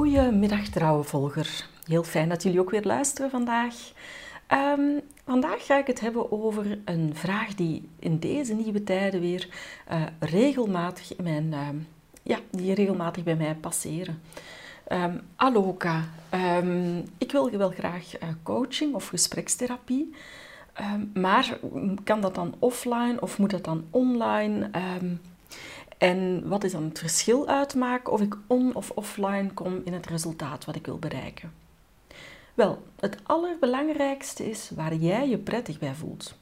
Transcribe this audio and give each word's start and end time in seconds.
Goedemiddag 0.00 0.68
trouwe 0.68 1.04
volger. 1.04 1.66
Heel 1.86 2.02
fijn 2.02 2.28
dat 2.28 2.42
jullie 2.42 2.60
ook 2.60 2.70
weer 2.70 2.84
luisteren 2.84 3.30
vandaag. 3.30 3.74
Ehm, 4.46 4.98
vandaag 5.24 5.66
ga 5.66 5.78
ik 5.78 5.86
het 5.86 6.00
hebben 6.00 6.32
over 6.32 6.78
een 6.84 7.10
vraag 7.14 7.54
die 7.54 7.88
in 7.98 8.18
deze 8.18 8.54
nieuwe 8.54 8.84
tijden 8.84 9.20
weer 9.20 9.48
uh, 9.92 10.02
regelmatig, 10.18 11.16
mijn, 11.22 11.44
uh, 11.52 11.68
ja, 12.22 12.38
die 12.50 12.74
regelmatig 12.74 13.24
bij 13.24 13.36
mij 13.36 13.54
passeren. 13.54 14.22
Um, 14.88 15.20
Aloka, 15.36 16.04
um, 16.34 17.04
ik 17.18 17.32
wil 17.32 17.50
wel 17.50 17.70
graag 17.70 18.22
uh, 18.22 18.28
coaching 18.42 18.94
of 18.94 19.08
gesprekstherapie. 19.08 20.14
maar 21.14 21.58
kan 22.04 22.20
dat 22.20 22.34
dan 22.34 22.54
offline 22.58 23.16
of 23.20 23.38
moet 23.38 23.50
dat 23.50 23.64
dan 23.64 23.84
online? 23.90 24.70
En 26.00 26.48
wat 26.48 26.64
is 26.64 26.72
dan 26.72 26.84
het 26.84 26.98
verschil 26.98 27.48
uitmaken 27.48 28.12
of 28.12 28.20
ik 28.20 28.36
on- 28.46 28.74
of 28.74 28.90
offline 28.90 29.50
kom 29.54 29.80
in 29.84 29.92
het 29.92 30.06
resultaat 30.06 30.64
wat 30.64 30.76
ik 30.76 30.86
wil 30.86 30.98
bereiken? 30.98 31.52
Wel, 32.54 32.82
het 33.00 33.16
allerbelangrijkste 33.22 34.50
is 34.50 34.70
waar 34.74 34.94
jij 34.94 35.28
je 35.28 35.38
prettig 35.38 35.78
bij 35.78 35.94
voelt. 35.94 36.34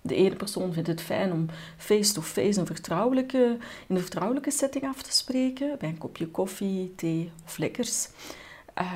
De 0.00 0.14
ene 0.14 0.36
persoon 0.36 0.72
vindt 0.72 0.88
het 0.88 1.00
fijn 1.00 1.32
om 1.32 1.46
face-to-face 1.76 2.60
een 2.60 2.66
vertrouwelijke, 2.66 3.56
in 3.88 3.96
een 3.96 4.00
vertrouwelijke 4.00 4.50
setting 4.50 4.84
af 4.84 5.02
te 5.02 5.12
spreken, 5.12 5.76
bij 5.78 5.88
een 5.88 5.98
kopje 5.98 6.28
koffie, 6.28 6.94
thee 6.94 7.32
of 7.44 7.58
lekkers. 7.58 8.08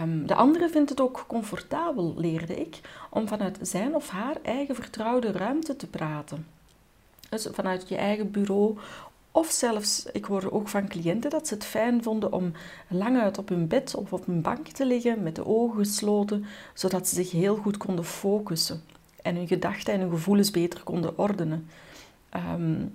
Um, 0.03 0.27
de 0.27 0.35
andere 0.35 0.69
vindt 0.69 0.91
het 0.91 1.01
ook 1.01 1.25
comfortabel, 1.27 2.15
leerde 2.17 2.55
ik, 2.55 2.81
om 3.11 3.29
vanuit 3.29 3.59
zijn 3.63 3.95
of 3.95 4.09
haar 4.09 4.37
eigen 4.43 4.75
vertrouwde 4.75 5.33
ruimte 5.33 5.77
te 5.77 5.87
praten. 5.87 6.47
Dus 7.29 7.49
vanuit 7.53 7.89
je 7.89 7.97
eigen 7.97 8.31
bureau 8.31 8.79
of 9.33 9.51
zelfs, 9.51 10.07
ik 10.13 10.25
hoorde 10.25 10.53
ook 10.53 10.69
van 10.69 10.89
cliënten 10.89 11.31
dat 11.31 11.49
ze 11.49 11.55
het 11.55 11.65
fijn 11.65 12.03
vonden 12.03 12.33
om 12.33 12.53
lang 12.89 13.19
uit 13.19 13.39
op 13.39 13.49
hun 13.49 13.67
bed 13.67 13.95
of 13.95 14.13
op 14.13 14.27
hun 14.27 14.43
bank 14.43 14.67
te 14.67 14.87
liggen 14.87 15.23
met 15.23 15.35
de 15.35 15.47
ogen 15.47 15.79
gesloten, 15.79 16.45
zodat 16.75 17.09
ze 17.09 17.15
zich 17.15 17.31
heel 17.31 17.57
goed 17.57 17.77
konden 17.77 18.05
focussen 18.05 18.83
en 19.23 19.37
hun 19.37 19.47
gedachten 19.47 19.95
en 19.95 20.01
hun 20.01 20.11
gevoelens 20.11 20.51
beter 20.51 20.83
konden 20.83 21.19
ordenen. 21.19 21.69
Um, 22.55 22.95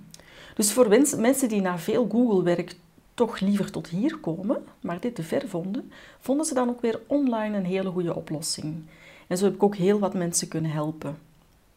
dus 0.54 0.72
voor 0.72 0.88
mensen 1.16 1.48
die 1.48 1.60
na 1.60 1.78
veel 1.78 2.08
Google-werk 2.10 2.76
toch 3.14 3.40
liever 3.40 3.70
tot 3.70 3.88
hier 3.88 4.16
komen, 4.16 4.64
maar 4.80 5.00
dit 5.00 5.14
te 5.14 5.22
ver 5.22 5.48
vonden, 5.48 5.92
vonden 6.20 6.46
ze 6.46 6.54
dan 6.54 6.68
ook 6.68 6.80
weer 6.80 7.00
online 7.06 7.56
een 7.56 7.64
hele 7.64 7.90
goede 7.90 8.14
oplossing. 8.14 8.84
En 9.26 9.38
zo 9.38 9.44
heb 9.44 9.54
ik 9.54 9.62
ook 9.62 9.76
heel 9.76 9.98
wat 9.98 10.14
mensen 10.14 10.48
kunnen 10.48 10.70
helpen. 10.70 11.18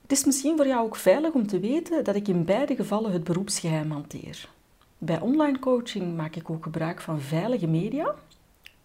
Het 0.07 0.17
is 0.17 0.25
misschien 0.25 0.57
voor 0.57 0.67
jou 0.67 0.85
ook 0.85 0.95
veilig 0.95 1.33
om 1.33 1.47
te 1.47 1.59
weten 1.59 2.03
dat 2.03 2.15
ik 2.15 2.27
in 2.27 2.45
beide 2.45 2.75
gevallen 2.75 3.11
het 3.11 3.23
beroepsgeheim 3.23 3.91
hanteer. 3.91 4.49
Bij 4.97 5.19
online 5.19 5.59
coaching 5.59 6.15
maak 6.15 6.35
ik 6.35 6.49
ook 6.49 6.63
gebruik 6.63 7.01
van 7.01 7.21
veilige 7.21 7.67
media 7.67 8.15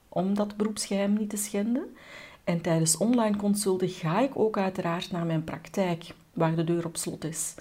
om 0.09 0.35
dat 0.35 0.57
beroepsgeheim 0.57 1.13
niet 1.13 1.31
te 1.31 1.37
schenden. 1.37 1.97
En 2.45 2.61
tijdens 2.61 2.97
online 2.97 3.37
consulten 3.37 3.89
ga 3.89 4.21
ik 4.21 4.39
ook 4.39 4.57
uiteraard 4.59 5.11
naar 5.11 5.27
mijn 5.27 5.45
praktijk, 5.45 6.15
waar 6.33 6.57
de 6.57 6.65
deur 6.65 6.87
op 6.87 6.97
slot 6.97 7.25
is. 7.25 7.55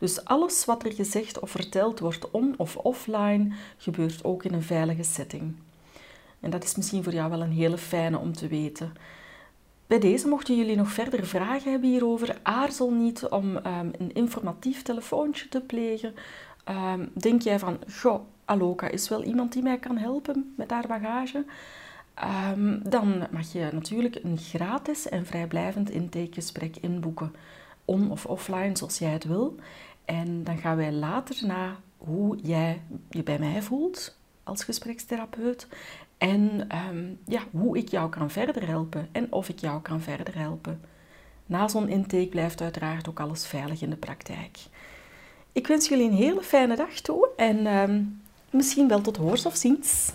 Dus 0.00 0.24
alles 0.24 0.64
wat 0.64 0.84
er 0.84 0.92
gezegd 0.92 1.38
of 1.38 1.50
verteld 1.50 1.98
wordt 1.98 2.30
on- 2.30 2.54
of 2.56 2.76
offline, 2.76 3.52
gebeurt 3.76 4.24
ook 4.24 4.44
in 4.44 4.52
een 4.52 4.62
veilige 4.62 5.02
setting. 5.02 5.54
En 6.40 6.50
dat 6.50 6.64
is 6.64 6.76
misschien 6.76 7.02
voor 7.02 7.12
jou 7.12 7.30
wel 7.30 7.42
een 7.42 7.52
hele 7.52 7.78
fijne 7.78 8.18
om 8.18 8.32
te 8.32 8.48
weten. 8.48 8.92
Bij 9.86 9.98
deze, 9.98 10.28
mochten 10.28 10.56
jullie 10.56 10.76
nog 10.76 10.92
verder 10.92 11.26
vragen 11.26 11.70
hebben 11.70 11.90
hierover, 11.90 12.38
aarzel 12.42 12.90
niet 12.92 13.28
om 13.28 13.56
um, 13.56 13.90
een 13.98 14.12
informatief 14.14 14.82
telefoontje 14.82 15.48
te 15.48 15.60
plegen. 15.60 16.14
Um, 16.68 17.10
denk 17.14 17.42
jij 17.42 17.58
van, 17.58 17.78
goh, 17.90 18.20
Aloka 18.44 18.88
is 18.88 19.08
wel 19.08 19.22
iemand 19.22 19.52
die 19.52 19.62
mij 19.62 19.78
kan 19.78 19.96
helpen 19.96 20.54
met 20.56 20.70
haar 20.70 20.86
bagage? 20.86 21.44
Um, 22.52 22.80
dan 22.88 23.26
mag 23.30 23.52
je 23.52 23.68
natuurlijk 23.72 24.18
een 24.22 24.38
gratis 24.38 25.08
en 25.08 25.26
vrijblijvend 25.26 25.90
intakegesprek 25.90 26.76
inboeken. 26.76 27.34
On- 27.84 28.10
of 28.10 28.26
offline, 28.26 28.76
zoals 28.76 28.98
jij 28.98 29.10
het 29.10 29.24
wil. 29.24 29.54
En 30.04 30.44
dan 30.44 30.58
gaan 30.58 30.76
wij 30.76 30.92
later 30.92 31.46
naar 31.46 31.76
hoe 31.98 32.36
jij 32.42 32.82
je 33.10 33.22
bij 33.22 33.38
mij 33.38 33.62
voelt 33.62 34.16
als 34.44 34.64
gesprekstherapeut. 34.64 35.66
En 36.18 36.68
um, 36.90 37.18
ja, 37.26 37.40
hoe 37.50 37.76
ik 37.76 37.88
jou 37.88 38.10
kan 38.10 38.30
verder 38.30 38.66
helpen 38.66 39.08
en 39.12 39.32
of 39.32 39.48
ik 39.48 39.58
jou 39.58 39.82
kan 39.82 40.00
verder 40.00 40.38
helpen. 40.38 40.80
Na 41.46 41.68
zo'n 41.68 41.88
intake 41.88 42.28
blijft 42.28 42.60
uiteraard 42.60 43.08
ook 43.08 43.20
alles 43.20 43.46
veilig 43.46 43.82
in 43.82 43.90
de 43.90 43.96
praktijk. 43.96 44.58
Ik 45.52 45.66
wens 45.66 45.88
jullie 45.88 46.10
een 46.10 46.16
hele 46.16 46.42
fijne 46.42 46.76
dag 46.76 47.00
toe 47.00 47.28
en 47.36 47.66
um, 47.66 48.22
misschien 48.50 48.88
wel 48.88 49.00
tot 49.00 49.16
hoors 49.16 49.46
of 49.46 49.56
ziens. 49.56 50.12